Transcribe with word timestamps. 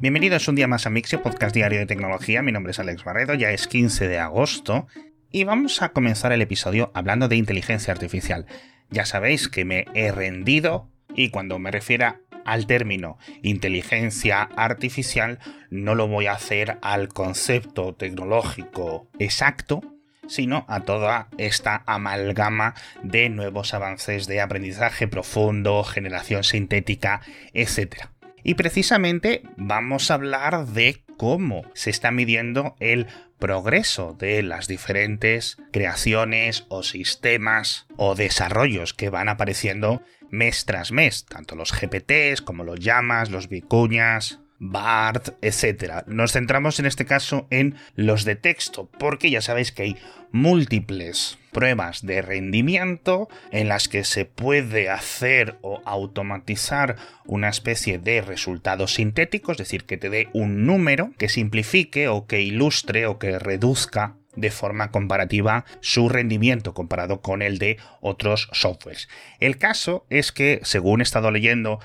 Bienvenidos 0.00 0.46
un 0.46 0.54
día 0.54 0.68
más 0.68 0.86
a 0.86 0.90
Mixio, 0.90 1.24
podcast 1.24 1.52
diario 1.52 1.80
de 1.80 1.86
tecnología. 1.86 2.40
Mi 2.40 2.52
nombre 2.52 2.70
es 2.70 2.78
Alex 2.78 3.02
Barredo, 3.02 3.34
ya 3.34 3.50
es 3.50 3.66
15 3.66 4.06
de 4.06 4.20
agosto 4.20 4.86
y 5.32 5.42
vamos 5.42 5.82
a 5.82 5.88
comenzar 5.88 6.30
el 6.30 6.40
episodio 6.40 6.92
hablando 6.94 7.26
de 7.26 7.34
inteligencia 7.34 7.94
artificial. 7.94 8.46
Ya 8.90 9.04
sabéis 9.06 9.48
que 9.48 9.64
me 9.64 9.86
he 9.94 10.12
rendido 10.12 10.88
y 11.16 11.30
cuando 11.30 11.58
me 11.58 11.72
refiera 11.72 12.20
al 12.44 12.68
término 12.68 13.18
inteligencia 13.42 14.42
artificial 14.42 15.40
no 15.68 15.96
lo 15.96 16.06
voy 16.06 16.26
a 16.26 16.34
hacer 16.34 16.78
al 16.80 17.08
concepto 17.08 17.96
tecnológico 17.96 19.08
exacto, 19.18 19.80
sino 20.28 20.64
a 20.68 20.78
toda 20.82 21.26
esta 21.38 21.82
amalgama 21.86 22.76
de 23.02 23.30
nuevos 23.30 23.74
avances 23.74 24.28
de 24.28 24.42
aprendizaje 24.42 25.08
profundo, 25.08 25.82
generación 25.82 26.44
sintética, 26.44 27.20
etc. 27.52 28.10
Y 28.42 28.54
precisamente 28.54 29.42
vamos 29.56 30.10
a 30.10 30.14
hablar 30.14 30.66
de 30.66 31.02
cómo 31.16 31.62
se 31.74 31.90
está 31.90 32.10
midiendo 32.10 32.76
el 32.80 33.06
progreso 33.38 34.16
de 34.18 34.42
las 34.42 34.66
diferentes 34.68 35.58
creaciones 35.72 36.66
o 36.68 36.82
sistemas 36.82 37.86
o 37.96 38.14
desarrollos 38.14 38.94
que 38.94 39.10
van 39.10 39.28
apareciendo 39.28 40.02
mes 40.30 40.64
tras 40.64 40.92
mes, 40.92 41.24
tanto 41.24 41.54
los 41.54 41.72
GPTs 41.72 42.42
como 42.42 42.64
los 42.64 42.80
llamas, 42.80 43.30
los 43.30 43.48
vicuñas, 43.48 44.40
BART, 44.58 45.30
etc. 45.42 46.04
Nos 46.06 46.32
centramos 46.32 46.78
en 46.78 46.86
este 46.86 47.04
caso 47.04 47.46
en 47.50 47.76
los 47.94 48.24
de 48.24 48.36
texto, 48.36 48.88
porque 48.98 49.30
ya 49.30 49.40
sabéis 49.40 49.72
que 49.72 49.82
hay 49.82 49.96
múltiples 50.30 51.38
pruebas 51.52 52.04
de 52.04 52.22
rendimiento 52.22 53.28
en 53.50 53.68
las 53.68 53.88
que 53.88 54.04
se 54.04 54.24
puede 54.24 54.90
hacer 54.90 55.56
o 55.62 55.80
automatizar 55.84 56.96
una 57.24 57.48
especie 57.48 57.98
de 57.98 58.20
resultados 58.20 58.94
sintéticos, 58.94 59.54
es 59.54 59.66
decir, 59.66 59.84
que 59.84 59.96
te 59.96 60.10
dé 60.10 60.28
un 60.32 60.66
número 60.66 61.12
que 61.18 61.28
simplifique 61.28 62.08
o 62.08 62.26
que 62.26 62.42
ilustre 62.42 63.06
o 63.06 63.18
que 63.18 63.38
reduzca 63.38 64.14
de 64.36 64.50
forma 64.50 64.90
comparativa 64.90 65.64
su 65.80 66.08
rendimiento 66.08 66.74
comparado 66.74 67.20
con 67.20 67.42
el 67.42 67.58
de 67.58 67.78
otros 68.00 68.48
softwares. 68.52 69.08
El 69.40 69.58
caso 69.58 70.06
es 70.10 70.32
que, 70.32 70.60
según 70.62 71.00
he 71.00 71.02
estado 71.02 71.30
leyendo 71.30 71.80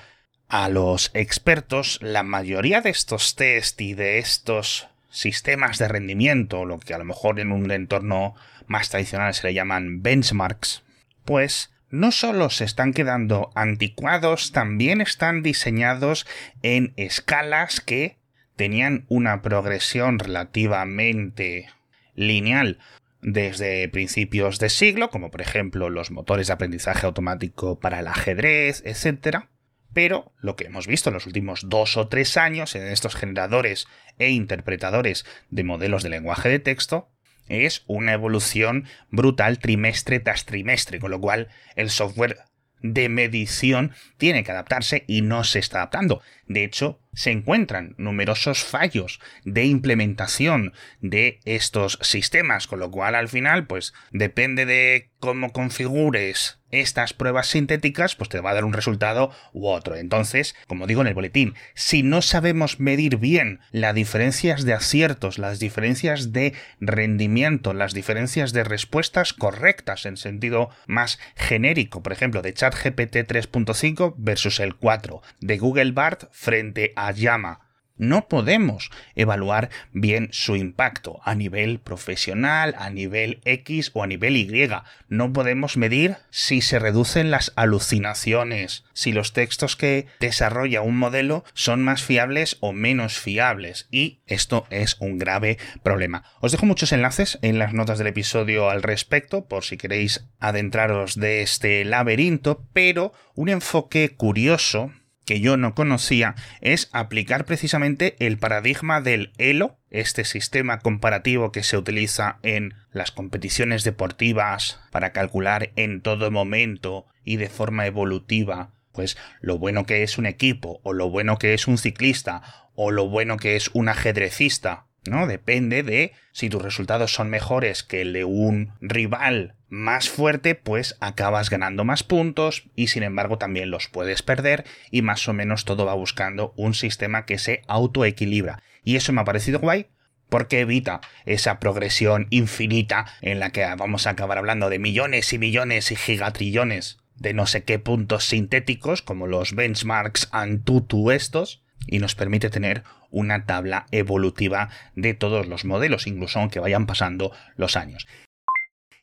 a 0.48 0.68
los 0.68 1.10
expertos, 1.14 1.98
la 2.02 2.22
mayoría 2.22 2.80
de 2.80 2.90
estos 2.90 3.34
test 3.34 3.80
y 3.80 3.94
de 3.94 4.18
estos 4.18 4.88
sistemas 5.10 5.78
de 5.78 5.88
rendimiento, 5.88 6.64
lo 6.64 6.78
que 6.78 6.94
a 6.94 6.98
lo 6.98 7.04
mejor 7.04 7.40
en 7.40 7.52
un 7.52 7.70
entorno 7.70 8.34
más 8.66 8.90
tradicional 8.90 9.34
se 9.34 9.46
le 9.46 9.54
llaman 9.54 10.02
benchmarks, 10.02 10.82
pues 11.24 11.70
no 11.90 12.10
solo 12.10 12.50
se 12.50 12.64
están 12.64 12.92
quedando 12.92 13.52
anticuados, 13.54 14.52
también 14.52 15.00
están 15.00 15.42
diseñados 15.42 16.26
en 16.62 16.92
escalas 16.96 17.80
que 17.80 18.18
tenían 18.56 19.04
una 19.08 19.42
progresión 19.42 20.18
relativamente 20.18 21.68
lineal 22.14 22.78
desde 23.22 23.88
principios 23.88 24.58
de 24.58 24.68
siglo, 24.68 25.08
como 25.08 25.30
por 25.30 25.40
ejemplo 25.40 25.88
los 25.88 26.10
motores 26.10 26.48
de 26.48 26.52
aprendizaje 26.52 27.06
automático 27.06 27.78
para 27.78 28.00
el 28.00 28.08
ajedrez, 28.08 28.82
etc. 28.84 29.46
Pero 29.94 30.32
lo 30.40 30.56
que 30.56 30.64
hemos 30.66 30.86
visto 30.86 31.08
en 31.08 31.14
los 31.14 31.26
últimos 31.26 31.68
dos 31.68 31.96
o 31.96 32.08
tres 32.08 32.36
años 32.36 32.74
en 32.74 32.86
estos 32.88 33.14
generadores 33.14 33.86
e 34.18 34.30
interpretadores 34.30 35.24
de 35.50 35.64
modelos 35.64 36.02
de 36.02 36.10
lenguaje 36.10 36.48
de 36.48 36.58
texto 36.58 37.08
es 37.48 37.84
una 37.86 38.12
evolución 38.12 38.86
brutal 39.10 39.58
trimestre 39.58 40.18
tras 40.20 40.44
trimestre, 40.44 40.98
con 40.98 41.10
lo 41.10 41.20
cual 41.20 41.48
el 41.76 41.90
software 41.90 42.38
de 42.80 43.08
medición 43.08 43.92
tiene 44.18 44.44
que 44.44 44.50
adaptarse 44.50 45.04
y 45.06 45.22
no 45.22 45.44
se 45.44 45.58
está 45.58 45.78
adaptando. 45.78 46.20
De 46.46 46.64
hecho, 46.64 47.00
se 47.14 47.30
encuentran 47.30 47.94
numerosos 47.98 48.64
fallos 48.64 49.20
de 49.44 49.64
implementación 49.64 50.72
de 51.00 51.40
estos 51.44 51.98
sistemas, 52.02 52.66
con 52.66 52.80
lo 52.80 52.90
cual 52.90 53.14
al 53.14 53.28
final, 53.28 53.66
pues 53.66 53.94
depende 54.10 54.66
de 54.66 55.10
cómo 55.20 55.52
configures 55.52 56.58
estas 56.80 57.12
pruebas 57.14 57.46
sintéticas, 57.46 58.16
pues 58.16 58.28
te 58.28 58.40
va 58.40 58.50
a 58.50 58.54
dar 58.54 58.64
un 58.64 58.72
resultado 58.72 59.30
u 59.52 59.68
otro. 59.68 59.96
Entonces, 59.96 60.54
como 60.66 60.86
digo 60.86 61.00
en 61.00 61.06
el 61.06 61.14
boletín, 61.14 61.54
si 61.74 62.02
no 62.02 62.22
sabemos 62.22 62.80
medir 62.80 63.16
bien 63.16 63.60
las 63.70 63.94
diferencias 63.94 64.64
de 64.64 64.74
aciertos, 64.74 65.38
las 65.38 65.58
diferencias 65.58 66.32
de 66.32 66.52
rendimiento, 66.80 67.74
las 67.74 67.94
diferencias 67.94 68.52
de 68.52 68.64
respuestas 68.64 69.32
correctas 69.32 70.04
en 70.06 70.16
sentido 70.16 70.70
más 70.86 71.18
genérico, 71.36 72.02
por 72.02 72.12
ejemplo, 72.12 72.42
de 72.42 72.54
ChatGPT 72.54 73.16
3.5 73.16 74.14
versus 74.18 74.60
el 74.60 74.74
4, 74.74 75.22
de 75.40 75.58
Google 75.58 75.92
BART 75.92 76.24
frente 76.32 76.92
a 76.96 77.03
llama. 77.12 77.64
No 77.96 78.26
podemos 78.26 78.90
evaluar 79.14 79.70
bien 79.92 80.28
su 80.32 80.56
impacto 80.56 81.20
a 81.22 81.36
nivel 81.36 81.78
profesional, 81.78 82.74
a 82.76 82.90
nivel 82.90 83.40
X 83.44 83.92
o 83.94 84.02
a 84.02 84.08
nivel 84.08 84.36
Y. 84.36 84.68
No 85.08 85.32
podemos 85.32 85.76
medir 85.76 86.16
si 86.30 86.60
se 86.60 86.80
reducen 86.80 87.30
las 87.30 87.52
alucinaciones, 87.54 88.84
si 88.94 89.12
los 89.12 89.32
textos 89.32 89.76
que 89.76 90.08
desarrolla 90.18 90.82
un 90.82 90.96
modelo 90.96 91.44
son 91.54 91.84
más 91.84 92.02
fiables 92.02 92.56
o 92.58 92.72
menos 92.72 93.20
fiables. 93.20 93.86
Y 93.92 94.22
esto 94.26 94.66
es 94.70 94.96
un 94.98 95.18
grave 95.18 95.58
problema. 95.84 96.24
Os 96.40 96.50
dejo 96.50 96.66
muchos 96.66 96.90
enlaces 96.90 97.38
en 97.42 97.60
las 97.60 97.74
notas 97.74 97.98
del 97.98 98.08
episodio 98.08 98.70
al 98.70 98.82
respecto, 98.82 99.46
por 99.46 99.62
si 99.62 99.76
queréis 99.76 100.26
adentraros 100.40 101.14
de 101.14 101.42
este 101.42 101.84
laberinto, 101.84 102.66
pero 102.72 103.12
un 103.36 103.50
enfoque 103.50 104.16
curioso 104.16 104.90
que 105.24 105.40
yo 105.40 105.56
no 105.56 105.74
conocía 105.74 106.34
es 106.60 106.88
aplicar 106.92 107.44
precisamente 107.44 108.16
el 108.18 108.38
paradigma 108.38 109.00
del 109.00 109.32
ELO, 109.38 109.78
este 109.90 110.24
sistema 110.24 110.78
comparativo 110.78 111.52
que 111.52 111.62
se 111.62 111.76
utiliza 111.76 112.38
en 112.42 112.74
las 112.92 113.10
competiciones 113.10 113.84
deportivas 113.84 114.80
para 114.90 115.12
calcular 115.12 115.70
en 115.76 116.00
todo 116.00 116.30
momento 116.30 117.06
y 117.24 117.36
de 117.36 117.48
forma 117.48 117.86
evolutiva 117.86 118.72
pues 118.92 119.16
lo 119.40 119.58
bueno 119.58 119.86
que 119.86 120.04
es 120.04 120.18
un 120.18 120.26
equipo 120.26 120.80
o 120.84 120.92
lo 120.92 121.10
bueno 121.10 121.36
que 121.36 121.52
es 121.52 121.66
un 121.66 121.78
ciclista 121.78 122.42
o 122.74 122.92
lo 122.92 123.08
bueno 123.08 123.36
que 123.36 123.56
es 123.56 123.70
un 123.72 123.88
ajedrecista 123.88 124.86
¿no? 125.06 125.26
Depende 125.26 125.82
de 125.82 126.12
si 126.32 126.48
tus 126.48 126.62
resultados 126.62 127.12
son 127.12 127.28
mejores 127.30 127.82
que 127.82 128.00
el 128.00 128.12
de 128.12 128.24
un 128.24 128.72
rival 128.80 129.54
más 129.74 130.08
fuerte, 130.08 130.54
pues 130.54 130.96
acabas 131.00 131.50
ganando 131.50 131.84
más 131.84 132.04
puntos 132.04 132.64
y 132.76 132.86
sin 132.86 133.02
embargo 133.02 133.38
también 133.38 133.70
los 133.70 133.88
puedes 133.88 134.22
perder 134.22 134.64
y 134.90 135.02
más 135.02 135.28
o 135.28 135.32
menos 135.32 135.64
todo 135.64 135.84
va 135.84 135.94
buscando 135.94 136.54
un 136.56 136.74
sistema 136.74 137.26
que 137.26 137.38
se 137.38 137.62
autoequilibra. 137.66 138.62
Y 138.84 138.96
eso 138.96 139.12
me 139.12 139.20
ha 139.20 139.24
parecido 139.24 139.58
guay 139.58 139.86
porque 140.28 140.60
evita 140.60 141.00
esa 141.26 141.58
progresión 141.58 142.28
infinita 142.30 143.06
en 143.20 143.40
la 143.40 143.50
que 143.50 143.64
vamos 143.76 144.06
a 144.06 144.10
acabar 144.10 144.38
hablando 144.38 144.70
de 144.70 144.78
millones 144.78 145.32
y 145.32 145.38
millones 145.38 145.90
y 145.90 145.96
gigatrillones 145.96 146.98
de 147.16 147.34
no 147.34 147.46
sé 147.46 147.64
qué 147.64 147.78
puntos 147.78 148.24
sintéticos 148.24 149.02
como 149.02 149.26
los 149.26 149.54
benchmarks 149.54 150.28
Antutu 150.32 151.10
estos 151.10 151.62
y 151.86 151.98
nos 151.98 152.14
permite 152.14 152.48
tener 152.48 152.84
una 153.10 153.44
tabla 153.44 153.86
evolutiva 153.90 154.70
de 154.94 155.14
todos 155.14 155.46
los 155.46 155.64
modelos, 155.64 156.06
incluso 156.06 156.40
aunque 156.40 156.60
vayan 156.60 156.86
pasando 156.86 157.32
los 157.56 157.76
años. 157.76 158.06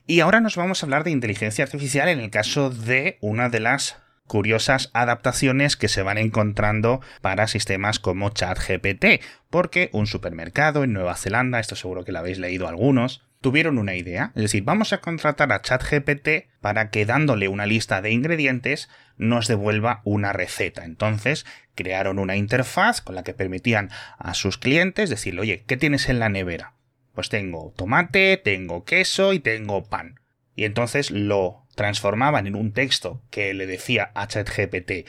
Y 0.07 0.19
ahora 0.19 0.41
nos 0.41 0.55
vamos 0.55 0.81
a 0.81 0.85
hablar 0.85 1.03
de 1.03 1.11
inteligencia 1.11 1.63
artificial 1.63 2.09
en 2.09 2.19
el 2.19 2.31
caso 2.31 2.69
de 2.69 3.17
una 3.21 3.49
de 3.49 3.59
las 3.59 3.97
curiosas 4.31 4.89
adaptaciones 4.93 5.75
que 5.75 5.89
se 5.89 6.03
van 6.03 6.17
encontrando 6.17 7.01
para 7.21 7.47
sistemas 7.47 7.99
como 7.99 8.29
ChatGPT, 8.29 9.21
porque 9.49 9.89
un 9.91 10.07
supermercado 10.07 10.83
en 10.83 10.93
Nueva 10.93 11.17
Zelanda, 11.17 11.59
esto 11.59 11.75
seguro 11.75 12.05
que 12.05 12.13
lo 12.13 12.19
habéis 12.19 12.39
leído 12.39 12.67
algunos, 12.67 13.23
tuvieron 13.41 13.77
una 13.77 13.95
idea, 13.95 14.31
es 14.35 14.43
decir, 14.43 14.63
vamos 14.63 14.93
a 14.93 15.01
contratar 15.01 15.51
a 15.51 15.61
ChatGPT 15.61 16.49
para 16.61 16.91
que 16.91 17.05
dándole 17.05 17.47
una 17.49 17.65
lista 17.65 18.01
de 18.01 18.11
ingredientes 18.11 18.87
nos 19.17 19.47
devuelva 19.47 20.01
una 20.05 20.31
receta. 20.31 20.85
Entonces 20.85 21.45
crearon 21.75 22.17
una 22.17 22.37
interfaz 22.37 23.01
con 23.01 23.15
la 23.15 23.23
que 23.23 23.33
permitían 23.33 23.89
a 24.17 24.33
sus 24.33 24.57
clientes 24.57 25.09
decirle, 25.09 25.41
oye, 25.41 25.63
¿qué 25.67 25.75
tienes 25.75 26.07
en 26.07 26.19
la 26.19 26.29
nevera? 26.29 26.73
Pues 27.13 27.29
tengo 27.29 27.73
tomate, 27.75 28.37
tengo 28.37 28.85
queso 28.85 29.33
y 29.33 29.39
tengo 29.39 29.83
pan. 29.83 30.19
Y 30.55 30.65
entonces 30.65 31.11
lo 31.11 31.65
transformaban 31.75 32.47
en 32.47 32.55
un 32.55 32.73
texto 32.73 33.21
que 33.29 33.53
le 33.53 33.65
decía 33.67 34.11
a 34.15 34.27
ChatGPT, 34.27 35.07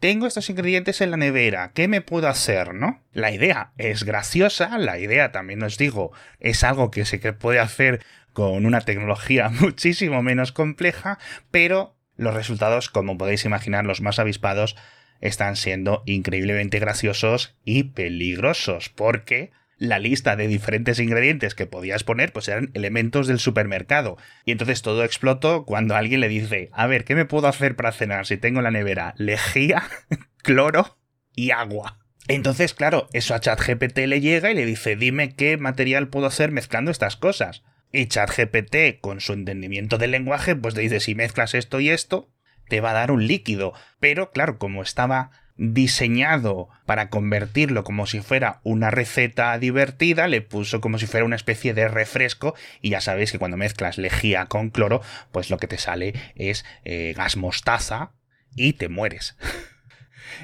tengo 0.00 0.26
estos 0.26 0.50
ingredientes 0.50 1.00
en 1.00 1.10
la 1.10 1.16
nevera, 1.16 1.72
¿qué 1.74 1.88
me 1.88 2.02
puedo 2.02 2.28
hacer, 2.28 2.74
no? 2.74 3.02
La 3.12 3.32
idea 3.32 3.72
es 3.78 4.04
graciosa, 4.04 4.76
la 4.78 4.98
idea 4.98 5.32
también 5.32 5.62
os 5.62 5.78
digo, 5.78 6.12
es 6.38 6.64
algo 6.64 6.90
que 6.90 7.04
se 7.06 7.18
puede 7.32 7.60
hacer 7.60 8.04
con 8.32 8.66
una 8.66 8.82
tecnología 8.82 9.48
muchísimo 9.60 10.22
menos 10.22 10.52
compleja, 10.52 11.18
pero 11.50 11.96
los 12.16 12.34
resultados, 12.34 12.90
como 12.90 13.18
podéis 13.18 13.44
imaginar, 13.44 13.84
los 13.84 14.00
más 14.00 14.18
avispados, 14.18 14.76
están 15.20 15.56
siendo 15.56 16.02
increíblemente 16.04 16.78
graciosos 16.78 17.56
y 17.64 17.84
peligrosos, 17.84 18.90
porque 18.90 19.50
la 19.78 19.98
lista 19.98 20.36
de 20.36 20.48
diferentes 20.48 20.98
ingredientes 20.98 21.54
que 21.54 21.66
podías 21.66 22.04
poner 22.04 22.32
pues 22.32 22.48
eran 22.48 22.70
elementos 22.74 23.26
del 23.26 23.38
supermercado. 23.38 24.16
Y 24.44 24.52
entonces 24.52 24.82
todo 24.82 25.04
explotó 25.04 25.64
cuando 25.64 25.96
alguien 25.96 26.20
le 26.20 26.28
dice, 26.28 26.70
a 26.72 26.86
ver, 26.86 27.04
¿qué 27.04 27.14
me 27.14 27.26
puedo 27.26 27.46
hacer 27.48 27.76
para 27.76 27.92
cenar 27.92 28.26
si 28.26 28.36
tengo 28.36 28.60
en 28.60 28.64
la 28.64 28.70
nevera 28.70 29.14
lejía, 29.18 29.82
cloro 30.42 30.98
y 31.34 31.50
agua? 31.50 31.98
Entonces, 32.28 32.74
claro, 32.74 33.08
eso 33.12 33.34
a 33.34 33.40
ChatGPT 33.40 33.98
le 33.98 34.20
llega 34.20 34.50
y 34.50 34.54
le 34.54 34.66
dice, 34.66 34.96
dime 34.96 35.34
qué 35.34 35.56
material 35.58 36.08
puedo 36.08 36.26
hacer 36.26 36.50
mezclando 36.50 36.90
estas 36.90 37.16
cosas. 37.16 37.62
Y 37.92 38.06
ChatGPT, 38.06 39.00
con 39.00 39.20
su 39.20 39.32
entendimiento 39.32 39.96
del 39.96 40.10
lenguaje, 40.10 40.56
pues 40.56 40.74
te 40.74 40.80
dice, 40.80 40.98
si 40.98 41.14
mezclas 41.14 41.54
esto 41.54 41.78
y 41.78 41.90
esto, 41.90 42.32
te 42.68 42.80
va 42.80 42.90
a 42.90 42.94
dar 42.94 43.12
un 43.12 43.26
líquido. 43.26 43.74
Pero, 44.00 44.32
claro, 44.32 44.58
como 44.58 44.82
estaba 44.82 45.30
diseñado 45.56 46.68
para 46.84 47.08
convertirlo 47.08 47.84
como 47.84 48.06
si 48.06 48.20
fuera 48.20 48.60
una 48.62 48.90
receta 48.90 49.58
divertida, 49.58 50.28
le 50.28 50.42
puso 50.42 50.80
como 50.80 50.98
si 50.98 51.06
fuera 51.06 51.24
una 51.24 51.36
especie 51.36 51.74
de 51.74 51.88
refresco 51.88 52.54
y 52.80 52.90
ya 52.90 53.00
sabéis 53.00 53.32
que 53.32 53.38
cuando 53.38 53.56
mezclas 53.56 53.98
lejía 53.98 54.46
con 54.46 54.70
cloro, 54.70 55.00
pues 55.32 55.50
lo 55.50 55.58
que 55.58 55.66
te 55.66 55.78
sale 55.78 56.14
es 56.34 56.64
eh, 56.84 57.14
gas 57.16 57.36
mostaza 57.36 58.12
y 58.54 58.74
te 58.74 58.88
mueres. 58.88 59.36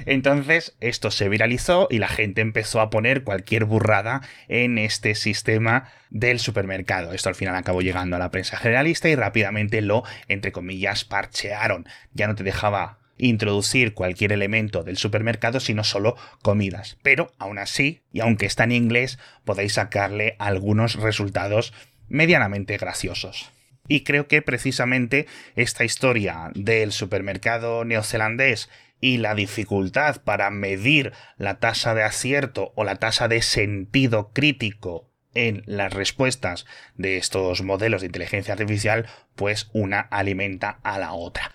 Entonces 0.05 0.75
esto 0.79 1.11
se 1.11 1.29
viralizó 1.29 1.87
y 1.89 1.99
la 1.99 2.07
gente 2.07 2.41
empezó 2.41 2.81
a 2.81 2.89
poner 2.89 3.23
cualquier 3.23 3.65
burrada 3.65 4.21
en 4.47 4.77
este 4.77 5.13
sistema 5.13 5.91
del 6.09 6.39
supermercado. 6.39 7.13
Esto 7.13 7.29
al 7.29 7.35
final 7.35 7.55
acabó 7.55 7.81
llegando 7.81 8.15
a 8.15 8.19
la 8.19 8.31
prensa 8.31 8.57
generalista 8.57 9.09
y 9.09 9.15
rápidamente 9.15 9.81
lo, 9.81 10.03
entre 10.27 10.51
comillas, 10.51 11.05
parchearon. 11.05 11.85
Ya 12.13 12.27
no 12.27 12.35
te 12.35 12.43
dejaba 12.43 13.02
introducir 13.27 13.93
cualquier 13.93 14.31
elemento 14.31 14.83
del 14.83 14.97
supermercado, 14.97 15.59
sino 15.59 15.83
solo 15.83 16.15
comidas. 16.41 16.97
Pero 17.03 17.31
aún 17.39 17.59
así, 17.59 18.01
y 18.11 18.19
aunque 18.19 18.45
está 18.45 18.63
en 18.65 18.71
inglés, 18.71 19.19
podéis 19.45 19.73
sacarle 19.73 20.35
algunos 20.39 20.95
resultados 20.95 21.73
medianamente 22.09 22.77
graciosos. 22.77 23.51
Y 23.87 24.03
creo 24.03 24.27
que 24.27 24.41
precisamente 24.41 25.27
esta 25.55 25.83
historia 25.83 26.51
del 26.55 26.91
supermercado 26.91 27.83
neozelandés 27.85 28.69
y 29.01 29.17
la 29.17 29.35
dificultad 29.35 30.21
para 30.23 30.49
medir 30.49 31.11
la 31.37 31.59
tasa 31.59 31.93
de 31.93 32.03
acierto 32.03 32.71
o 32.75 32.85
la 32.85 32.95
tasa 32.95 33.27
de 33.27 33.41
sentido 33.41 34.31
crítico 34.33 35.09
en 35.33 35.63
las 35.65 35.93
respuestas 35.93 36.65
de 36.95 37.17
estos 37.17 37.63
modelos 37.63 38.01
de 38.01 38.07
inteligencia 38.07 38.53
artificial, 38.53 39.07
pues 39.35 39.69
una 39.73 39.99
alimenta 39.99 40.79
a 40.83 40.99
la 40.99 41.13
otra. 41.13 41.51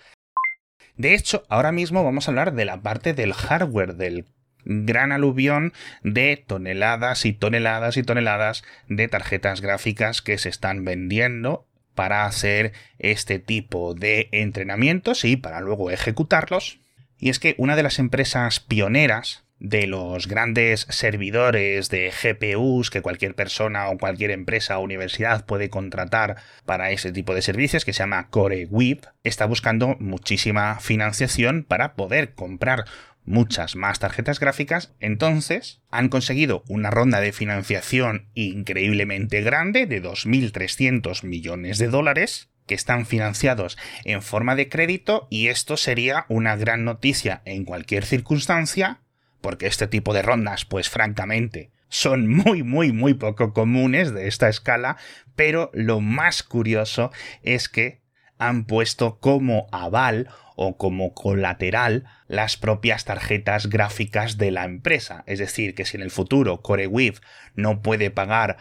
De 0.99 1.15
hecho, 1.15 1.45
ahora 1.47 1.71
mismo 1.71 2.03
vamos 2.03 2.27
a 2.27 2.31
hablar 2.31 2.53
de 2.53 2.65
la 2.65 2.81
parte 2.81 3.13
del 3.13 3.31
hardware, 3.31 3.95
del 3.95 4.25
gran 4.65 5.13
aluvión 5.13 5.71
de 6.03 6.35
toneladas 6.45 7.25
y 7.25 7.31
toneladas 7.31 7.95
y 7.95 8.03
toneladas 8.03 8.65
de 8.89 9.07
tarjetas 9.07 9.61
gráficas 9.61 10.21
que 10.21 10.37
se 10.37 10.49
están 10.49 10.83
vendiendo 10.83 11.65
para 11.95 12.25
hacer 12.25 12.73
este 12.97 13.39
tipo 13.39 13.93
de 13.93 14.27
entrenamientos 14.33 15.23
y 15.23 15.37
para 15.37 15.61
luego 15.61 15.89
ejecutarlos. 15.89 16.81
Y 17.17 17.29
es 17.29 17.39
que 17.39 17.55
una 17.57 17.77
de 17.77 17.83
las 17.83 17.97
empresas 17.97 18.59
pioneras 18.59 19.45
de 19.59 19.87
los 19.87 20.27
grandes 20.27 20.87
servidores 20.89 21.89
de 21.89 22.11
GPUs 22.11 22.89
que 22.89 23.01
cualquier 23.01 23.35
persona 23.35 23.89
o 23.89 23.97
cualquier 23.97 24.31
empresa 24.31 24.77
o 24.77 24.83
universidad 24.83 25.45
puede 25.45 25.69
contratar 25.69 26.37
para 26.65 26.91
ese 26.91 27.11
tipo 27.11 27.35
de 27.35 27.41
servicios, 27.41 27.85
que 27.85 27.93
se 27.93 27.99
llama 27.99 28.29
CoreWeave, 28.29 29.01
está 29.23 29.45
buscando 29.45 29.95
muchísima 29.99 30.79
financiación 30.79 31.63
para 31.63 31.93
poder 31.93 32.33
comprar 32.33 32.85
muchas 33.25 33.75
más 33.75 33.99
tarjetas 33.99 34.39
gráficas, 34.39 34.95
entonces 34.99 35.81
han 35.91 36.09
conseguido 36.09 36.63
una 36.67 36.89
ronda 36.89 37.19
de 37.19 37.31
financiación 37.31 38.27
increíblemente 38.33 39.41
grande 39.41 39.85
de 39.85 40.01
2.300 40.01 41.23
millones 41.23 41.77
de 41.77 41.89
dólares 41.89 42.49
que 42.65 42.75
están 42.75 43.05
financiados 43.05 43.77
en 44.05 44.21
forma 44.21 44.55
de 44.55 44.69
crédito 44.69 45.27
y 45.29 45.47
esto 45.47 45.75
sería 45.75 46.25
una 46.29 46.55
gran 46.55 46.85
noticia 46.85 47.41
en 47.45 47.65
cualquier 47.65 48.05
circunstancia 48.05 49.01
porque 49.41 49.67
este 49.67 49.87
tipo 49.87 50.13
de 50.13 50.21
rondas, 50.21 50.65
pues 50.65 50.89
francamente, 50.89 51.71
son 51.89 52.27
muy, 52.27 52.63
muy, 52.63 52.91
muy 52.91 53.13
poco 53.15 53.53
comunes 53.53 54.13
de 54.13 54.27
esta 54.27 54.47
escala, 54.47 54.97
pero 55.35 55.71
lo 55.73 56.01
más 56.01 56.43
curioso 56.43 57.11
es 57.41 57.67
que 57.67 58.01
han 58.37 58.65
puesto 58.65 59.19
como 59.19 59.67
aval 59.71 60.29
o 60.55 60.77
como 60.77 61.13
colateral 61.13 62.05
las 62.27 62.57
propias 62.57 63.05
tarjetas 63.05 63.67
gráficas 63.67 64.37
de 64.37 64.51
la 64.51 64.65
empresa. 64.65 65.23
Es 65.25 65.39
decir, 65.39 65.75
que 65.75 65.85
si 65.85 65.97
en 65.97 66.03
el 66.03 66.11
futuro 66.11 66.61
CoreWeave 66.61 67.19
no 67.55 67.81
puede 67.81 68.11
pagar 68.11 68.57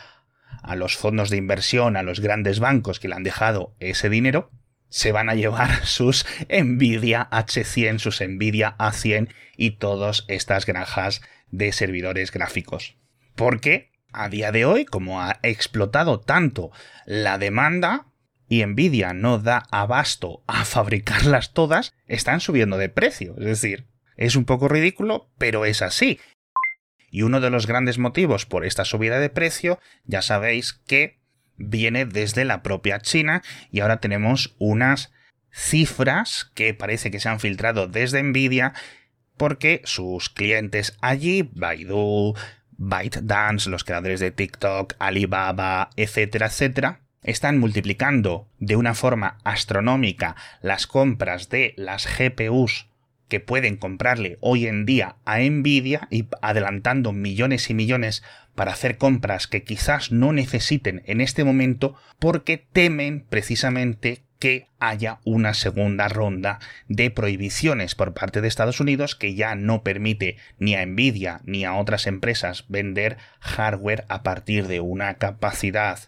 a 0.63 0.77
los 0.77 0.97
fondos 0.97 1.31
de 1.31 1.37
inversión, 1.37 1.97
a 1.97 2.03
los 2.03 2.21
grandes 2.21 2.61
bancos 2.61 3.01
que 3.01 3.09
le 3.09 3.15
han 3.15 3.23
dejado 3.25 3.75
ese 3.79 4.09
dinero, 4.09 4.51
se 4.89 5.13
van 5.13 5.29
a 5.31 5.35
llevar 5.35 5.85
sus 5.87 6.27
Nvidia 6.49 7.29
H100, 7.31 7.99
sus 7.99 8.21
Nvidia 8.21 8.77
A100 8.79 9.29
y 9.57 9.73
todas 9.73 10.25
estas 10.29 10.67
granjas 10.67 11.21
de 11.51 11.73
servidores 11.73 12.33
gráficos. 12.33 12.97
Porque 13.35 13.93
a 14.13 14.29
día 14.29 14.53
de 14.53 14.65
hoy, 14.65 14.85
como 14.85 15.23
ha 15.23 15.39
explotado 15.43 16.21
tanto 16.21 16.71
la 17.07 17.39
demanda 17.39 18.07
y 18.49 18.65
Nvidia 18.65 19.13
no 19.13 19.39
da 19.39 19.65
abasto 19.71 20.43
a 20.47 20.65
fabricarlas 20.65 21.53
todas, 21.53 21.95
están 22.07 22.41
subiendo 22.41 22.79
de 22.79 22.89
precio. 22.89 23.35
Es 23.39 23.45
decir, 23.45 23.87
es 24.17 24.37
un 24.37 24.45
poco 24.45 24.69
ridículo, 24.69 25.31
pero 25.39 25.65
es 25.65 25.83
así. 25.83 26.19
Y 27.11 27.23
uno 27.23 27.41
de 27.41 27.51
los 27.51 27.67
grandes 27.67 27.99
motivos 27.99 28.45
por 28.45 28.67
esta 28.67 28.85
subida 28.85 29.19
de 29.19 29.31
precio, 29.31 29.79
ya 30.05 30.21
sabéis 30.21 30.75
que 30.75 31.18
viene 31.59 32.07
desde 32.07 32.45
la 32.45 32.63
propia 32.63 33.01
China 33.01 33.43
y 33.71 33.81
ahora 33.81 33.99
tenemos 33.99 34.55
unas 34.59 35.13
cifras 35.51 36.51
que 36.55 36.73
parece 36.75 37.11
que 37.11 37.21
se 37.21 37.29
han 37.29 37.41
filtrado 37.41 37.89
desde 37.89 38.23
Nvidia 38.23 38.75
porque 39.37 39.83
sus 39.85 40.29
clientes 40.31 40.97
allí, 41.01 41.49
Baidu, 41.53 42.35
ByteDance, 42.73 43.71
los 43.71 43.85
creadores 43.85 44.21
de 44.21 44.31
TikTok, 44.31 44.95
Alibaba, 44.99 45.91
etcétera, 45.97 46.47
etcétera, 46.47 47.01
están 47.23 47.59
multiplicando 47.59 48.49
de 48.59 48.77
una 48.77 48.95
forma 48.95 49.39
astronómica 49.45 50.37
las 50.63 50.87
compras 50.87 51.49
de 51.49 51.75
las 51.77 52.07
GPUs 52.07 52.88
que 53.29 53.41
pueden 53.41 53.77
comprarle 53.77 54.39
hoy 54.41 54.67
en 54.67 54.87
día 54.87 55.17
a 55.25 55.39
Nvidia 55.39 56.09
y 56.11 56.27
adelantando 56.43 57.13
millones 57.13 57.71
y 57.71 57.75
millones 57.75 58.23
para 58.55 58.73
hacer 58.73 58.99
compras 58.99 59.47
que 59.47 59.63
quizás 59.63 60.11
no 60.11 60.33
necesiten 60.33 61.03
en 61.07 61.21
este 61.21 61.45
momento 61.45 61.95
porque 62.19 62.67
temen 62.73 63.25
precisamente 63.29 64.25
que 64.39 64.69
haya 64.79 65.21
una 65.25 65.55
segunda 65.55 66.09
ronda 66.09 66.59
de 66.89 67.11
prohibiciones 67.11 67.95
por 67.95 68.15
parte 68.15 68.41
de 68.41 68.49
Estados 68.49 68.81
Unidos 68.81 69.15
que 69.15 69.35
ya 69.35 69.55
no 69.55 69.83
permite 69.83 70.37
ni 70.59 70.75
a 70.75 70.85
Nvidia 70.87 71.41
ni 71.45 71.65
a 71.65 71.75
otras 71.75 72.07
empresas 72.07 72.65
vender 72.69 73.17
hardware 73.41 74.05
a 74.09 74.23
partir 74.23 74.67
de 74.69 74.81
una 74.81 75.15
capacidad 75.15 75.99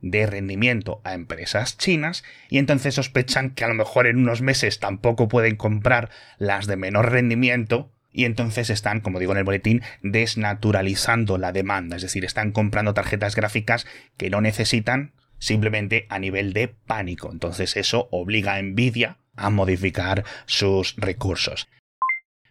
de 0.00 0.26
rendimiento 0.26 1.00
a 1.04 1.14
empresas 1.14 1.76
chinas 1.76 2.24
y 2.48 2.58
entonces 2.58 2.94
sospechan 2.94 3.50
que 3.50 3.64
a 3.64 3.68
lo 3.68 3.74
mejor 3.74 4.06
en 4.06 4.18
unos 4.18 4.42
meses 4.42 4.78
tampoco 4.78 5.28
pueden 5.28 5.56
comprar 5.56 6.10
las 6.38 6.66
de 6.66 6.76
menor 6.76 7.10
rendimiento 7.10 7.92
y 8.12 8.24
entonces 8.24 8.70
están, 8.70 9.00
como 9.00 9.18
digo 9.18 9.32
en 9.32 9.38
el 9.38 9.44
boletín, 9.44 9.82
desnaturalizando 10.02 11.38
la 11.38 11.52
demanda, 11.52 11.96
es 11.96 12.02
decir, 12.02 12.24
están 12.24 12.52
comprando 12.52 12.94
tarjetas 12.94 13.36
gráficas 13.36 13.86
que 14.16 14.30
no 14.30 14.40
necesitan 14.40 15.12
simplemente 15.38 16.06
a 16.08 16.18
nivel 16.18 16.52
de 16.52 16.68
pánico. 16.68 17.30
Entonces 17.30 17.76
eso 17.76 18.08
obliga 18.10 18.54
a 18.54 18.62
Nvidia 18.62 19.18
a 19.36 19.50
modificar 19.50 20.24
sus 20.46 20.96
recursos. 20.96 21.68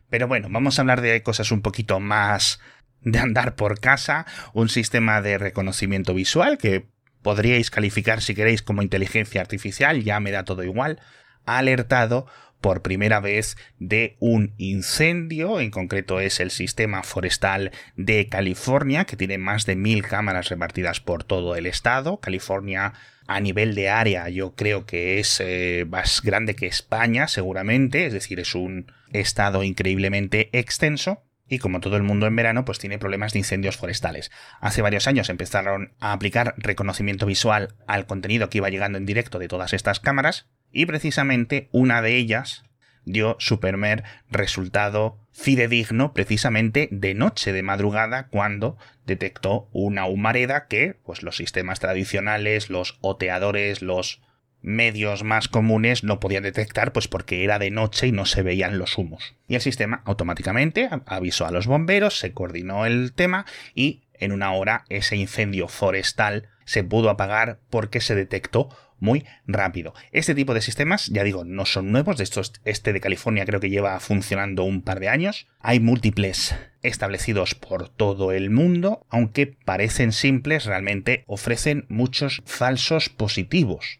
Pero 0.09 0.27
bueno, 0.27 0.47
vamos 0.49 0.79
a 0.79 0.83
hablar 0.83 1.01
de 1.01 1.21
cosas 1.21 1.51
un 1.51 1.61
poquito 1.61 1.99
más 1.99 2.61
de 3.01 3.19
andar 3.19 3.55
por 3.55 3.79
casa, 3.79 4.25
un 4.53 4.69
sistema 4.69 5.21
de 5.21 5.37
reconocimiento 5.37 6.13
visual 6.13 6.57
que 6.57 6.87
podríais 7.27 7.69
calificar 7.69 8.21
si 8.21 8.33
queréis 8.33 8.61
como 8.61 8.81
inteligencia 8.81 9.41
artificial, 9.41 10.01
ya 10.01 10.21
me 10.21 10.31
da 10.31 10.45
todo 10.45 10.63
igual, 10.63 11.01
alertado 11.45 12.25
por 12.61 12.81
primera 12.81 13.19
vez 13.19 13.57
de 13.79 14.15
un 14.21 14.53
incendio, 14.57 15.59
en 15.59 15.69
concreto 15.69 16.21
es 16.21 16.39
el 16.39 16.51
sistema 16.51 17.03
forestal 17.03 17.71
de 17.97 18.29
California, 18.29 19.03
que 19.03 19.17
tiene 19.17 19.37
más 19.37 19.65
de 19.65 19.75
mil 19.75 20.03
cámaras 20.03 20.47
repartidas 20.47 21.01
por 21.01 21.25
todo 21.25 21.57
el 21.57 21.65
estado. 21.65 22.21
California 22.21 22.93
a 23.27 23.41
nivel 23.41 23.75
de 23.75 23.89
área 23.89 24.29
yo 24.29 24.55
creo 24.55 24.85
que 24.85 25.19
es 25.19 25.41
eh, 25.41 25.85
más 25.89 26.21
grande 26.21 26.55
que 26.55 26.67
España, 26.67 27.27
seguramente, 27.27 28.05
es 28.05 28.13
decir, 28.13 28.39
es 28.39 28.55
un 28.55 28.89
estado 29.11 29.63
increíblemente 29.63 30.47
extenso. 30.57 31.26
Y 31.49 31.59
como 31.59 31.79
todo 31.79 31.97
el 31.97 32.03
mundo 32.03 32.27
en 32.27 32.35
verano, 32.35 32.65
pues 32.65 32.79
tiene 32.79 32.99
problemas 32.99 33.33
de 33.33 33.39
incendios 33.39 33.77
forestales. 33.77 34.31
Hace 34.59 34.81
varios 34.81 35.07
años 35.07 35.29
empezaron 35.29 35.93
a 35.99 36.11
aplicar 36.13 36.53
reconocimiento 36.57 37.25
visual 37.25 37.75
al 37.87 38.05
contenido 38.05 38.49
que 38.49 38.57
iba 38.57 38.69
llegando 38.69 38.97
en 38.97 39.05
directo 39.05 39.39
de 39.39 39.47
todas 39.47 39.73
estas 39.73 39.99
cámaras, 39.99 40.47
y 40.71 40.85
precisamente 40.85 41.69
una 41.71 42.01
de 42.01 42.15
ellas 42.15 42.65
dio 43.07 43.37
su 43.39 43.59
primer 43.59 44.03
resultado 44.29 45.17
fidedigno 45.31 46.13
precisamente 46.13 46.89
de 46.91 47.13
noche 47.13 47.53
de 47.53 47.63
madrugada 47.63 48.27
cuando 48.27 48.77
detectó 49.05 49.69
una 49.71 50.05
humareda 50.05 50.67
que 50.67 50.97
pues 51.05 51.23
los 51.23 51.37
sistemas 51.37 51.79
tradicionales, 51.79 52.69
los 52.69 52.97
oteadores, 53.01 53.81
los 53.81 54.21
medios 54.61 55.23
más 55.23 55.47
comunes 55.47 56.03
no 56.03 56.19
podían 56.19 56.43
detectar, 56.43 56.91
pues 56.93 57.07
porque 57.07 57.43
era 57.43 57.59
de 57.59 57.71
noche 57.71 58.07
y 58.07 58.11
no 58.11 58.25
se 58.25 58.41
veían 58.41 58.77
los 58.77 58.97
humos. 58.97 59.35
Y 59.47 59.55
el 59.55 59.61
sistema 59.61 60.01
automáticamente 60.05 60.89
avisó 61.05 61.45
a 61.45 61.51
los 61.51 61.67
bomberos, 61.67 62.19
se 62.19 62.33
coordinó 62.33 62.85
el 62.85 63.13
tema 63.13 63.45
y 63.73 64.03
en 64.13 64.31
una 64.31 64.51
hora 64.51 64.85
ese 64.89 65.15
incendio 65.15 65.67
forestal 65.67 66.49
se 66.65 66.83
pudo 66.83 67.09
apagar 67.09 67.59
porque 67.69 68.01
se 68.01 68.15
detectó 68.15 68.69
muy 68.99 69.25
rápido. 69.45 69.93
Este 70.11 70.35
tipo 70.35 70.53
de 70.53 70.61
sistemas, 70.61 71.07
ya 71.07 71.23
digo, 71.23 71.45
no 71.45 71.65
son 71.65 71.91
nuevos, 71.91 72.17
de 72.17 72.23
estos, 72.23 72.53
este 72.65 72.93
de 72.93 72.99
California 72.99 73.45
creo 73.45 73.59
que 73.59 73.69
lleva 73.69 73.99
funcionando 73.99 74.63
un 74.63 74.81
par 74.81 74.99
de 74.99 75.09
años. 75.09 75.47
Hay 75.59 75.79
múltiples 75.79 76.55
establecidos 76.81 77.55
por 77.55 77.89
todo 77.89 78.31
el 78.31 78.49
mundo, 78.49 79.05
aunque 79.09 79.47
parecen 79.47 80.11
simples, 80.11 80.65
realmente 80.65 81.23
ofrecen 81.27 81.85
muchos 81.89 82.41
falsos 82.45 83.09
positivos. 83.09 83.99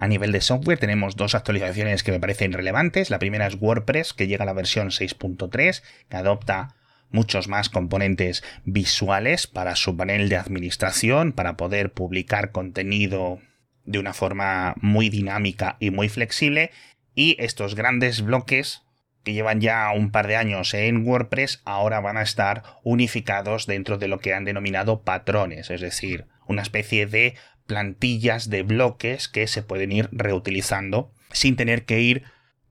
A 0.00 0.08
nivel 0.08 0.32
de 0.32 0.40
software 0.40 0.78
tenemos 0.78 1.14
dos 1.14 1.34
actualizaciones 1.34 2.02
que 2.02 2.10
me 2.10 2.20
parecen 2.20 2.54
relevantes. 2.54 3.10
La 3.10 3.18
primera 3.18 3.46
es 3.46 3.56
WordPress, 3.60 4.14
que 4.14 4.28
llega 4.28 4.44
a 4.44 4.46
la 4.46 4.54
versión 4.54 4.88
6.3, 4.88 5.82
que 6.08 6.16
adopta 6.16 6.74
muchos 7.10 7.48
más 7.48 7.68
componentes 7.68 8.42
visuales 8.64 9.46
para 9.46 9.76
su 9.76 9.98
panel 9.98 10.30
de 10.30 10.38
administración, 10.38 11.32
para 11.32 11.58
poder 11.58 11.92
publicar 11.92 12.50
contenido 12.50 13.40
de 13.84 13.98
una 13.98 14.14
forma 14.14 14.74
muy 14.80 15.10
dinámica 15.10 15.76
y 15.80 15.90
muy 15.90 16.08
flexible. 16.08 16.70
Y 17.14 17.36
estos 17.38 17.74
grandes 17.74 18.22
bloques 18.22 18.80
que 19.22 19.34
llevan 19.34 19.60
ya 19.60 19.90
un 19.94 20.12
par 20.12 20.28
de 20.28 20.36
años 20.36 20.72
en 20.72 21.06
WordPress 21.06 21.60
ahora 21.66 22.00
van 22.00 22.16
a 22.16 22.22
estar 22.22 22.62
unificados 22.84 23.66
dentro 23.66 23.98
de 23.98 24.08
lo 24.08 24.18
que 24.18 24.32
han 24.32 24.46
denominado 24.46 25.02
patrones, 25.02 25.68
es 25.68 25.82
decir, 25.82 26.24
una 26.46 26.62
especie 26.62 27.04
de 27.06 27.34
plantillas 27.70 28.50
de 28.50 28.64
bloques 28.64 29.28
que 29.28 29.46
se 29.46 29.62
pueden 29.62 29.92
ir 29.92 30.08
reutilizando 30.10 31.12
sin 31.30 31.54
tener 31.54 31.84
que 31.84 32.00
ir 32.00 32.24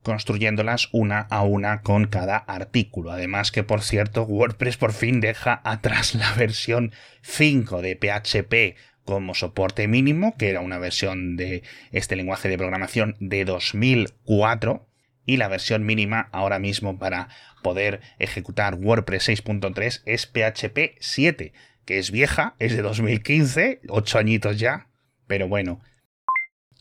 construyéndolas 0.03 0.89
una 0.91 1.21
a 1.21 1.43
una 1.43 1.83
con 1.83 2.07
cada 2.07 2.35
artículo. 2.35 3.11
Además 3.11 3.53
que, 3.53 3.63
por 3.63 3.81
cierto, 3.81 4.23
WordPress 4.23 4.75
por 4.75 4.91
fin 4.91 5.21
deja 5.21 5.61
atrás 5.63 6.15
la 6.15 6.33
versión 6.33 6.91
5 7.21 7.81
de 7.81 7.95
PHP 7.95 8.77
como 9.05 9.35
soporte 9.35 9.87
mínimo, 9.87 10.35
que 10.35 10.49
era 10.49 10.59
una 10.59 10.79
versión 10.79 11.37
de 11.37 11.63
este 11.93 12.17
lenguaje 12.17 12.49
de 12.49 12.57
programación 12.57 13.15
de 13.21 13.45
2004, 13.45 14.85
y 15.25 15.37
la 15.37 15.47
versión 15.47 15.85
mínima 15.85 16.27
ahora 16.33 16.59
mismo 16.59 16.99
para 16.99 17.29
poder 17.63 18.01
ejecutar 18.17 18.75
WordPress 18.75 19.29
6.3 19.29 20.01
es 20.05 20.25
PHP 20.25 20.97
7, 20.99 21.53
que 21.85 21.99
es 21.99 22.11
vieja, 22.11 22.55
es 22.59 22.75
de 22.75 22.81
2015, 22.81 23.79
8 23.87 24.17
añitos 24.19 24.59
ya, 24.59 24.88
pero 25.29 25.47
bueno, 25.47 25.79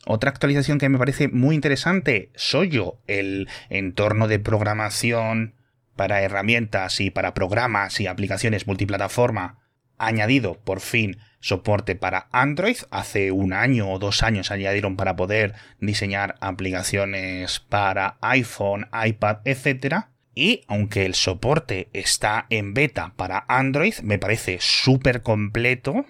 otra 0.07 0.31
actualización 0.31 0.79
que 0.79 0.89
me 0.89 0.97
parece 0.97 1.27
muy 1.27 1.53
interesante, 1.53 2.31
Soyo, 2.35 2.97
el 3.05 3.47
entorno 3.69 4.27
de 4.27 4.39
programación 4.39 5.53
para 5.95 6.23
herramientas 6.23 6.99
y 6.99 7.11
para 7.11 7.35
programas 7.35 7.99
y 7.99 8.07
aplicaciones 8.07 8.65
multiplataforma, 8.65 9.59
añadido 9.99 10.55
por 10.55 10.79
fin 10.79 11.19
soporte 11.41 11.95
para 11.95 12.27
Android. 12.31 12.77
Hace 12.89 13.31
un 13.31 13.53
año 13.53 13.91
o 13.91 13.99
dos 13.99 14.23
años 14.23 14.49
añadieron 14.49 14.97
para 14.97 15.15
poder 15.15 15.53
diseñar 15.79 16.35
aplicaciones 16.41 17.59
para 17.59 18.17
iPhone, 18.21 18.87
iPad, 19.05 19.37
etc. 19.45 20.05
Y 20.33 20.63
aunque 20.67 21.05
el 21.05 21.13
soporte 21.13 21.89
está 21.93 22.47
en 22.49 22.73
beta 22.73 23.13
para 23.15 23.45
Android, 23.47 23.93
me 24.01 24.17
parece 24.17 24.57
súper 24.59 25.21
completo 25.21 26.05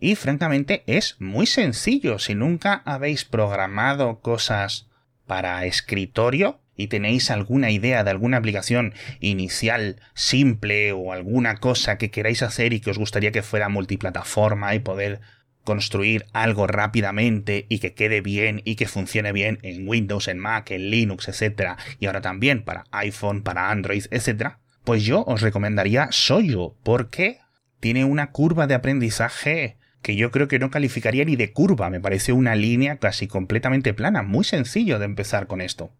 y 0.00 0.16
francamente 0.16 0.82
es 0.86 1.16
muy 1.20 1.46
sencillo. 1.46 2.18
Si 2.18 2.34
nunca 2.34 2.82
habéis 2.84 3.24
programado 3.24 4.20
cosas 4.20 4.88
para 5.26 5.64
escritorio 5.66 6.60
y 6.74 6.88
tenéis 6.88 7.30
alguna 7.30 7.70
idea 7.70 8.02
de 8.02 8.10
alguna 8.10 8.38
aplicación 8.38 8.94
inicial 9.20 10.00
simple 10.14 10.92
o 10.92 11.12
alguna 11.12 11.56
cosa 11.56 11.98
que 11.98 12.10
queráis 12.10 12.42
hacer 12.42 12.72
y 12.72 12.80
que 12.80 12.90
os 12.90 12.98
gustaría 12.98 13.30
que 13.30 13.42
fuera 13.42 13.68
multiplataforma 13.68 14.74
y 14.74 14.78
poder 14.80 15.20
construir 15.62 16.24
algo 16.32 16.66
rápidamente 16.66 17.66
y 17.68 17.80
que 17.80 17.92
quede 17.92 18.22
bien 18.22 18.62
y 18.64 18.76
que 18.76 18.88
funcione 18.88 19.32
bien 19.32 19.58
en 19.62 19.86
Windows, 19.86 20.26
en 20.28 20.38
Mac, 20.38 20.70
en 20.70 20.90
Linux, 20.90 21.28
etc. 21.28 21.72
Y 21.98 22.06
ahora 22.06 22.22
también 22.22 22.62
para 22.64 22.84
iPhone, 22.90 23.42
para 23.42 23.70
Android, 23.70 24.06
etc. 24.10 24.54
Pues 24.84 25.04
yo 25.04 25.22
os 25.26 25.42
recomendaría 25.42 26.08
Soyo 26.10 26.74
porque 26.82 27.40
tiene 27.78 28.04
una 28.04 28.30
curva 28.30 28.66
de 28.66 28.74
aprendizaje 28.74 29.76
que 30.02 30.16
yo 30.16 30.30
creo 30.30 30.48
que 30.48 30.58
no 30.58 30.70
calificaría 30.70 31.24
ni 31.24 31.36
de 31.36 31.52
curva, 31.52 31.90
me 31.90 32.00
parece 32.00 32.32
una 32.32 32.54
línea 32.54 32.96
casi 32.98 33.26
completamente 33.26 33.94
plana, 33.94 34.22
muy 34.22 34.44
sencillo 34.44 34.98
de 34.98 35.04
empezar 35.04 35.46
con 35.46 35.60
esto. 35.60 35.92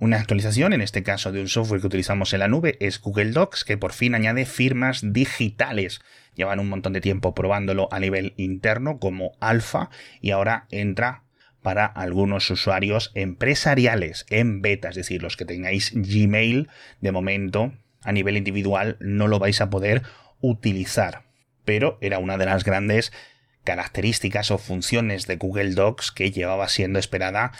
Una 0.00 0.18
actualización, 0.18 0.72
en 0.72 0.80
este 0.80 1.04
caso 1.04 1.30
de 1.30 1.40
un 1.40 1.48
software 1.48 1.80
que 1.80 1.86
utilizamos 1.86 2.32
en 2.32 2.40
la 2.40 2.48
nube, 2.48 2.76
es 2.80 3.00
Google 3.00 3.30
Docs, 3.30 3.64
que 3.64 3.78
por 3.78 3.92
fin 3.92 4.14
añade 4.14 4.44
firmas 4.44 5.12
digitales. 5.12 6.00
Llevan 6.34 6.58
un 6.58 6.68
montón 6.68 6.92
de 6.92 7.00
tiempo 7.00 7.34
probándolo 7.34 7.88
a 7.92 8.00
nivel 8.00 8.34
interno 8.36 8.98
como 8.98 9.32
alfa 9.40 9.90
y 10.20 10.32
ahora 10.32 10.66
entra 10.70 11.22
para 11.62 11.86
algunos 11.86 12.50
usuarios 12.50 13.12
empresariales 13.14 14.26
en 14.28 14.60
beta, 14.60 14.90
es 14.90 14.96
decir, 14.96 15.22
los 15.22 15.36
que 15.36 15.46
tengáis 15.46 15.92
Gmail, 15.94 16.68
de 17.00 17.12
momento 17.12 17.72
a 18.02 18.12
nivel 18.12 18.36
individual 18.36 18.98
no 19.00 19.28
lo 19.28 19.38
vais 19.38 19.60
a 19.60 19.70
poder 19.70 20.02
utilizar 20.40 21.23
pero 21.64 21.98
era 22.00 22.18
una 22.18 22.36
de 22.36 22.46
las 22.46 22.64
grandes 22.64 23.12
características 23.64 24.50
o 24.50 24.58
funciones 24.58 25.26
de 25.26 25.36
Google 25.36 25.74
Docs 25.74 26.12
que 26.12 26.30
llevaba 26.30 26.68
siendo 26.68 26.98
esperada 26.98 27.52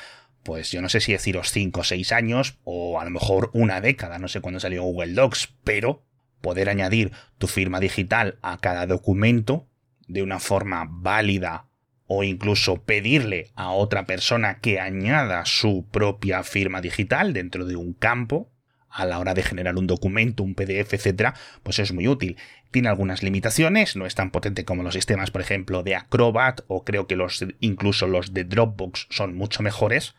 pues 0.45 0.71
yo 0.71 0.83
no 0.83 0.89
sé 0.89 1.01
si 1.01 1.13
deciros 1.13 1.51
5 1.51 1.81
o 1.81 1.85
6 1.85 2.13
años 2.13 2.59
o 2.65 3.01
a 3.01 3.05
lo 3.05 3.11
mejor 3.11 3.51
una 3.55 3.81
década, 3.81 4.19
no 4.19 4.29
sé 4.29 4.41
cuándo 4.41 4.61
salió 4.61 4.83
Google 4.83 5.15
Docs, 5.15 5.55
pero 5.65 6.05
poder 6.41 6.69
añadir 6.69 7.13
tu 7.39 7.49
firma 7.49 7.81
digital 7.81 8.39
a 8.43 8.59
cada 8.59 8.87
documento 8.87 9.67
de 10.07 10.23
una 10.23 10.39
forma 10.39 10.87
válida 10.89 11.67
o 12.07 12.23
incluso 12.23 12.83
pedirle 12.83 13.51
a 13.55 13.71
otra 13.71 14.05
persona 14.05 14.61
que 14.61 14.79
añada 14.79 15.47
su 15.47 15.89
propia 15.91 16.43
firma 16.43 16.83
digital 16.83 17.33
dentro 17.33 17.65
de 17.65 17.77
un 17.77 17.95
campo 17.95 18.53
a 18.95 19.05
la 19.05 19.19
hora 19.19 19.35
de 19.35 19.43
generar 19.43 19.77
un 19.77 19.87
documento, 19.87 20.43
un 20.43 20.55
PDF, 20.55 20.95
etcétera, 20.95 21.35
pues 21.63 21.79
es 21.79 21.93
muy 21.93 22.09
útil 22.09 22.37
tiene 22.75 22.89
algunas 22.89 23.23
limitaciones, 23.23 23.95
no 23.95 24.05
es 24.05 24.17
tan 24.17 24.33
potente 24.33 24.65
como 24.65 24.83
los 24.83 24.95
sistemas, 24.95 25.31
por 25.31 25.41
ejemplo, 25.41 25.85
de 25.85 25.95
Acrobat 25.95 26.63
o 26.67 26.83
creo 26.83 27.07
que 27.07 27.15
los 27.15 27.45
incluso 27.61 28.09
los 28.09 28.35
de 28.35 28.43
Dropbox 28.43 29.07
son 29.11 29.37
mucho 29.37 29.63
mejores. 29.63 30.17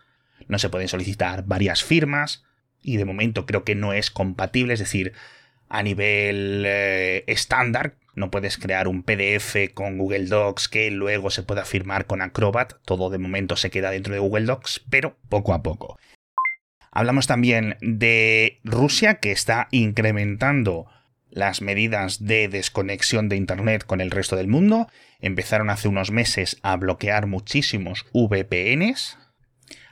No 0.48 0.58
se 0.58 0.70
pueden 0.70 0.88
solicitar 0.88 1.44
varias 1.46 1.84
firmas 1.84 2.46
y 2.82 2.96
de 2.96 3.04
momento 3.04 3.46
creo 3.46 3.66
que 3.66 3.76
no 3.76 3.92
es 3.92 4.10
compatible, 4.10 4.74
es 4.74 4.80
decir, 4.80 5.12
a 5.68 5.84
nivel 5.84 6.64
eh, 6.66 7.26
estándar 7.28 7.96
no 8.16 8.32
puedes 8.32 8.58
crear 8.58 8.88
un 8.88 9.04
PDF 9.04 9.74
con 9.74 9.98
Google 9.98 10.28
Docs 10.28 10.70
que 10.70 10.90
luego 10.92 11.32
se 11.32 11.44
pueda 11.44 11.66
firmar 11.66 12.06
con 12.06 12.22
Acrobat, 12.22 12.76
todo 12.86 13.10
de 13.10 13.18
momento 13.18 13.58
se 13.58 13.70
queda 13.70 13.92
dentro 13.92 14.14
de 14.14 14.22
Google 14.22 14.46
Docs, 14.46 14.86
pero 14.90 15.18
poco 15.28 15.54
a 15.54 15.62
poco. 15.62 15.98
Hablamos 16.96 17.28
también 17.28 17.76
de 17.82 18.62
Rusia 18.64 19.16
que 19.16 19.34
está 19.34 19.68
incrementando 19.72 20.88
las 21.30 21.62
medidas 21.62 22.24
de 22.24 22.48
desconexión 22.48 23.28
de 23.28 23.36
Internet 23.36 23.84
con 23.86 24.00
el 24.00 24.12
resto 24.12 24.38
del 24.38 24.48
mundo. 24.48 24.88
Empezaron 25.20 25.70
hace 25.70 25.90
unos 25.90 26.12
meses 26.12 26.58
a 26.64 26.78
bloquear 26.78 27.28
muchísimos 27.28 28.06
VPNs 28.14 29.18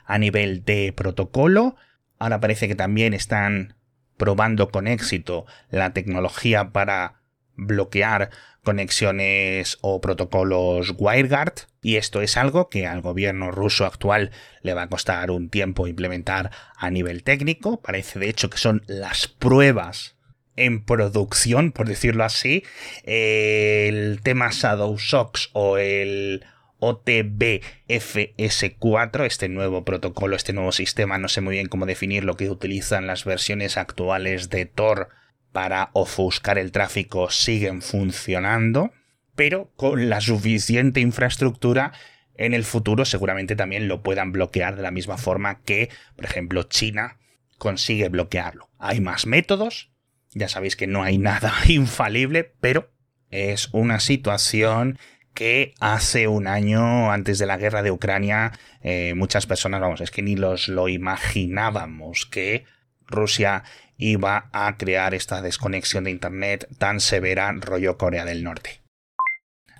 a 0.06 0.16
nivel 0.16 0.64
de 0.64 0.94
protocolo. 0.96 1.76
Ahora 2.18 2.40
parece 2.40 2.68
que 2.68 2.74
también 2.74 3.12
están 3.12 3.76
probando 4.16 4.70
con 4.70 4.86
éxito 4.86 5.44
la 5.68 5.92
tecnología 5.92 6.70
para 6.70 7.20
bloquear 7.56 8.30
conexiones 8.62 9.78
o 9.82 10.00
protocolos 10.00 10.94
WireGuard 10.96 11.54
y 11.82 11.96
esto 11.96 12.22
es 12.22 12.36
algo 12.36 12.70
que 12.70 12.86
al 12.86 13.02
gobierno 13.02 13.50
ruso 13.50 13.84
actual 13.84 14.30
le 14.62 14.74
va 14.74 14.82
a 14.82 14.88
costar 14.88 15.30
un 15.30 15.50
tiempo 15.50 15.86
implementar 15.86 16.50
a 16.76 16.90
nivel 16.90 17.22
técnico. 17.22 17.80
Parece 17.80 18.18
de 18.18 18.30
hecho 18.30 18.50
que 18.50 18.58
son 18.58 18.82
las 18.86 19.28
pruebas 19.28 20.16
en 20.56 20.84
producción, 20.84 21.72
por 21.72 21.88
decirlo 21.88 22.22
así, 22.24 22.64
el 23.04 24.20
tema 24.22 24.50
Shadow 24.50 24.98
Socks 24.98 25.50
o 25.52 25.78
el 25.78 26.44
OTBFS4, 26.80 29.26
este 29.26 29.48
nuevo 29.48 29.84
protocolo, 29.84 30.34
este 30.36 30.52
nuevo 30.52 30.72
sistema, 30.72 31.18
no 31.18 31.28
sé 31.28 31.40
muy 31.40 31.54
bien 31.54 31.68
cómo 31.68 31.86
definir 31.86 32.24
lo 32.24 32.36
que 32.36 32.50
utilizan 32.50 33.06
las 33.06 33.24
versiones 33.24 33.76
actuales 33.76 34.50
de 34.50 34.66
Tor 34.66 35.10
para 35.54 35.90
ofuscar 35.92 36.58
el 36.58 36.72
tráfico, 36.72 37.30
siguen 37.30 37.80
funcionando, 37.80 38.90
pero 39.36 39.70
con 39.76 40.10
la 40.10 40.20
suficiente 40.20 40.98
infraestructura 40.98 41.92
en 42.34 42.54
el 42.54 42.64
futuro 42.64 43.04
seguramente 43.04 43.54
también 43.54 43.86
lo 43.86 44.02
puedan 44.02 44.32
bloquear 44.32 44.74
de 44.74 44.82
la 44.82 44.90
misma 44.90 45.16
forma 45.16 45.60
que, 45.60 45.90
por 46.16 46.24
ejemplo, 46.24 46.64
China 46.64 47.18
consigue 47.56 48.08
bloquearlo. 48.08 48.68
Hay 48.80 49.00
más 49.00 49.26
métodos, 49.26 49.92
ya 50.32 50.48
sabéis 50.48 50.74
que 50.74 50.88
no 50.88 51.04
hay 51.04 51.18
nada 51.30 51.54
infalible, 51.68 52.52
pero 52.60 52.90
es 53.30 53.68
una 53.72 54.00
situación 54.00 54.98
que 55.34 55.74
hace 55.78 56.26
un 56.26 56.48
año, 56.48 57.12
antes 57.12 57.38
de 57.38 57.46
la 57.46 57.58
guerra 57.58 57.84
de 57.84 57.92
Ucrania, 57.92 58.50
eh, 58.82 59.14
muchas 59.14 59.46
personas, 59.46 59.80
vamos, 59.80 60.00
es 60.00 60.10
que 60.10 60.22
ni 60.22 60.34
los 60.34 60.66
lo 60.66 60.88
imaginábamos 60.88 62.26
que 62.26 62.64
Rusia 63.06 63.62
iba 63.96 64.48
a 64.52 64.76
crear 64.76 65.14
esta 65.14 65.42
desconexión 65.42 66.04
de 66.04 66.10
Internet 66.10 66.68
tan 66.78 67.00
severa 67.00 67.52
rollo 67.52 67.96
Corea 67.98 68.24
del 68.24 68.44
Norte. 68.44 68.82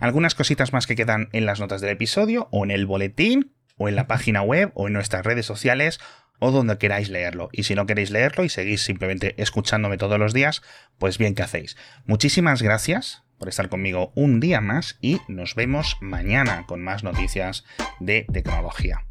Algunas 0.00 0.34
cositas 0.34 0.72
más 0.72 0.86
que 0.86 0.96
quedan 0.96 1.28
en 1.32 1.46
las 1.46 1.60
notas 1.60 1.80
del 1.80 1.90
episodio, 1.90 2.48
o 2.50 2.64
en 2.64 2.70
el 2.70 2.86
boletín, 2.86 3.54
o 3.76 3.88
en 3.88 3.96
la 3.96 4.06
página 4.06 4.42
web, 4.42 4.70
o 4.74 4.86
en 4.86 4.92
nuestras 4.92 5.24
redes 5.24 5.46
sociales, 5.46 6.00
o 6.38 6.50
donde 6.50 6.78
queráis 6.78 7.08
leerlo. 7.08 7.48
Y 7.52 7.62
si 7.64 7.74
no 7.74 7.86
queréis 7.86 8.10
leerlo 8.10 8.44
y 8.44 8.48
seguís 8.48 8.82
simplemente 8.82 9.40
escuchándome 9.40 9.98
todos 9.98 10.18
los 10.18 10.34
días, 10.34 10.62
pues 10.98 11.18
bien 11.18 11.34
que 11.34 11.42
hacéis. 11.42 11.76
Muchísimas 12.04 12.60
gracias 12.60 13.22
por 13.38 13.48
estar 13.48 13.68
conmigo 13.68 14.12
un 14.14 14.40
día 14.40 14.60
más 14.60 14.98
y 15.00 15.20
nos 15.28 15.54
vemos 15.54 15.96
mañana 16.00 16.64
con 16.66 16.82
más 16.82 17.04
noticias 17.04 17.64
de 18.00 18.26
tecnología. 18.32 19.04